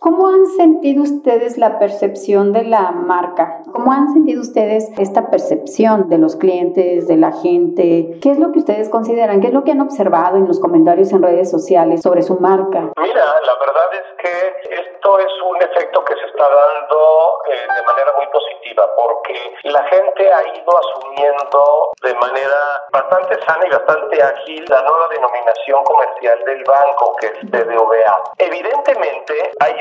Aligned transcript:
¿Cómo 0.00 0.28
han 0.28 0.46
sentido 0.46 1.02
ustedes 1.02 1.58
la 1.58 1.80
percepción 1.80 2.52
de 2.52 2.62
la 2.62 2.92
marca? 2.92 3.62
¿Cómo 3.72 3.90
han 3.90 4.12
sentido 4.12 4.40
ustedes 4.40 4.88
esta 4.96 5.28
percepción 5.28 6.08
de 6.08 6.18
los 6.18 6.36
clientes, 6.36 7.08
de 7.08 7.16
la 7.16 7.32
gente? 7.32 8.18
¿Qué 8.22 8.30
es 8.30 8.38
lo 8.38 8.52
que 8.52 8.60
ustedes 8.60 8.88
consideran? 8.90 9.40
¿Qué 9.40 9.48
es 9.48 9.52
lo 9.52 9.64
que 9.64 9.72
han 9.72 9.80
observado 9.80 10.36
en 10.36 10.46
los 10.46 10.60
comentarios 10.60 11.10
en 11.12 11.22
redes 11.22 11.50
sociales 11.50 12.00
sobre 12.02 12.22
su 12.22 12.38
marca? 12.38 12.92
Mira, 12.96 13.24
la 13.24 13.54
verdad 13.58 13.90
es 13.92 14.22
que 14.22 14.74
esto 14.74 15.18
es 15.18 15.32
un 15.50 15.56
efecto 15.62 16.04
que 16.04 16.14
se 16.14 16.26
está 16.26 16.44
dando 16.44 17.38
eh, 17.50 17.66
de 17.76 17.82
manera 17.82 18.12
muy 18.16 18.26
positiva 18.28 18.88
porque 18.94 19.34
la 19.64 19.82
gente 19.84 20.32
ha 20.32 20.42
ido 20.56 20.78
asumiendo 20.78 21.90
de 22.02 22.14
manera 22.14 22.60
bastante 22.92 23.40
sana 23.42 23.66
y 23.66 23.70
bastante 23.70 24.22
ágil 24.22 24.64
la 24.68 24.82
nueva 24.82 25.08
denominación 25.10 25.82
comercial 25.82 26.38
del 26.44 26.62
banco 26.64 27.16
que 27.20 27.26
es 27.26 27.50
BBVA. 27.50 28.22
Evidentemente 28.38 29.34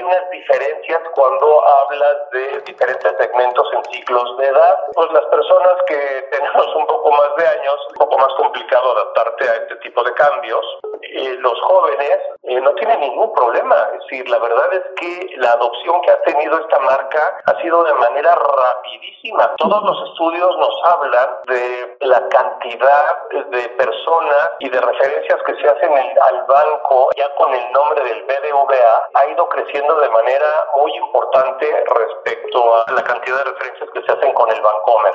unas 0.08 0.30
diferencias 0.32 1.02
cuando 1.14 1.68
hablas 1.68 2.18
de 2.32 2.62
diferentes 2.62 3.12
segmentos 3.20 3.68
en 3.74 3.84
ciclos 3.92 4.38
de 4.38 4.48
edad. 4.48 4.76
Pues 4.94 5.12
las 5.12 5.26
personas 5.26 5.76
que 5.88 6.28
tenemos 6.32 6.76
un 6.76 6.88
poco 6.88 7.12
más 7.12 7.36
de 7.38 7.48
años, 7.48 7.76
un 7.90 7.96
poco 7.96 8.18
más 8.18 8.34
complicado 8.36 8.94
adaptarte 8.94 9.50
a 9.50 9.56
este 9.56 9.76
tipo 9.78 10.04
de 10.04 10.14
cambios. 10.14 10.66
Eh, 11.14 11.38
los 11.40 11.60
jóvenes 11.62 12.18
eh, 12.44 12.60
no 12.62 12.74
tienen 12.76 13.00
ningún 13.00 13.34
problema. 13.34 13.76
Es 13.94 14.00
decir, 14.02 14.30
la 14.30 14.40
verdad 14.40 14.74
es 14.74 14.84
que 15.00 15.36
la 15.38 15.52
adopción 15.52 16.02
que 16.02 16.12
ha 16.12 16.22
tenido 16.24 16.60
esta 16.60 16.80
marca 16.80 17.38
ha 17.46 17.62
sido 17.62 17.84
de 17.84 17.94
manera 17.94 18.36
rapidísima. 18.36 19.56
Todos 19.58 19.84
los 19.84 20.10
estudios 20.10 20.58
nos 20.58 20.76
hablan 20.84 21.30
de 21.48 21.98
la 22.02 22.28
cantidad 22.30 23.30
de 23.50 23.70
personas 23.70 24.52
y 24.60 24.70
de 24.70 24.80
referencias 24.82 25.40
que 25.46 25.56
se 25.56 25.68
hacen 25.68 25.92
al 25.94 26.46
banco 26.48 27.10
ya 27.16 27.34
con 27.36 27.54
el 27.54 27.72
nombre 27.72 28.04
del 28.04 28.24
BBVA 28.24 29.10
ha 29.14 29.28
ido 29.28 29.48
creciendo 29.50 29.96
de 29.96 30.10
manera 30.10 30.48
muy 30.76 30.94
importante 30.96 31.84
respecto 31.96 32.76
a 32.76 32.92
la 32.92 33.04
cantidad 33.04 33.38
de 33.38 33.52
referencias 33.52 33.90
que 33.94 34.02
se 34.02 34.12
hacen 34.12 34.34
con 34.34 34.52
el 34.52 34.62
Bancomer. 34.62 35.14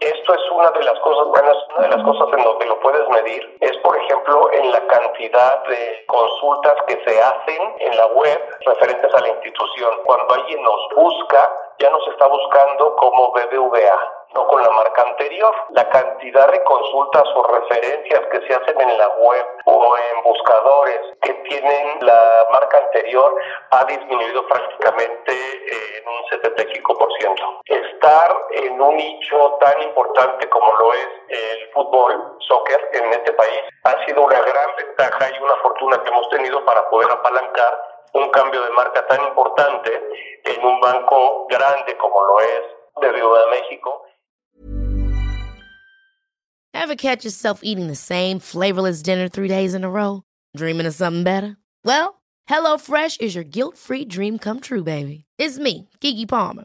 Esto 0.00 0.34
es 0.34 0.50
una 0.52 0.70
de 0.70 0.84
las 0.84 0.98
cosas 1.00 1.26
buenas, 1.28 1.56
una 1.76 1.88
de 1.88 1.96
las 1.96 2.04
cosas 2.04 2.28
en 2.36 2.44
donde 2.44 2.66
lo 2.66 2.80
puedes 2.80 3.08
medir 3.08 3.56
es, 3.60 3.76
por 3.78 3.96
ejemplo, 3.96 4.50
en 4.52 4.70
la 4.70 4.86
cantidad 4.86 5.29
de 5.30 6.04
consultas 6.06 6.74
que 6.88 7.00
se 7.06 7.22
hacen 7.22 7.74
en 7.78 7.96
la 7.96 8.06
web 8.06 8.58
referentes 8.66 9.14
a 9.14 9.20
la 9.20 9.28
institución. 9.28 9.90
Cuando 10.04 10.34
alguien 10.34 10.62
nos 10.62 10.88
busca, 10.96 11.52
ya 11.78 11.90
nos 11.90 12.06
está 12.08 12.26
buscando 12.26 12.96
como 12.96 13.32
BBVA 13.32 14.20
no 14.34 14.46
con 14.46 14.62
la 14.62 14.70
marca 14.70 15.02
anterior. 15.02 15.54
La 15.70 15.88
cantidad 15.88 16.50
de 16.50 16.62
consultas 16.62 17.24
o 17.34 17.42
referencias 17.42 18.20
que 18.30 18.46
se 18.46 18.54
hacen 18.54 18.80
en 18.80 18.98
la 18.98 19.08
web 19.08 19.46
o 19.64 19.96
en 19.96 20.22
buscadores 20.22 21.00
que 21.22 21.34
tienen 21.34 21.98
la 22.00 22.46
marca 22.52 22.78
anterior 22.78 23.34
ha 23.70 23.84
disminuido 23.84 24.46
prácticamente 24.46 25.32
en 25.32 26.08
un 26.08 26.42
75%. 26.42 27.60
Estar 27.66 28.46
en 28.52 28.80
un 28.80 28.96
nicho 28.96 29.58
tan 29.60 29.82
importante 29.82 30.48
como 30.48 30.72
lo 30.74 30.92
es 30.94 31.08
el 31.28 31.59
fútbol, 31.72 32.36
soccer, 32.46 32.80
en 32.92 33.12
este 33.12 33.32
país 33.32 33.60
ha 33.84 34.06
sido 34.06 34.22
una 34.22 34.40
gran 34.40 34.76
ventaja 34.76 35.30
y 35.30 35.42
una 35.42 35.54
fortuna 35.62 36.02
que 36.02 36.08
hemos 36.08 36.28
tenido 36.30 36.64
para 36.64 36.88
poder 36.90 37.10
apalancar 37.10 37.78
un 38.14 38.28
cambio 38.30 38.62
de 38.62 38.70
marca 38.70 39.06
tan 39.06 39.22
importante 39.24 39.90
en 40.44 40.64
un 40.64 40.80
banco 40.80 41.46
grande 41.48 41.96
como 41.96 42.22
lo 42.24 42.40
es 42.40 42.62
de 43.00 43.12
Viuda 43.12 43.44
de 43.44 43.50
México. 43.50 44.02
Ever 46.72 46.96
catch 46.96 47.24
yourself 47.24 47.60
eating 47.62 47.88
the 47.88 47.94
same 47.94 48.40
flavorless 48.40 49.02
dinner 49.02 49.28
three 49.28 49.48
days 49.48 49.74
in 49.74 49.84
a 49.84 49.90
row? 49.90 50.22
Dreaming 50.56 50.86
of 50.86 50.94
something 50.94 51.24
better? 51.24 51.56
Well, 51.84 52.20
HelloFresh 52.48 53.20
is 53.20 53.34
your 53.34 53.44
guilt-free 53.44 54.06
dream 54.06 54.38
come 54.38 54.60
true, 54.60 54.82
baby. 54.82 55.24
It's 55.38 55.58
me, 55.58 55.88
Kiki 56.00 56.26
Palmer. 56.26 56.64